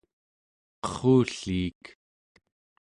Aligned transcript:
qerrulliik 0.83 1.83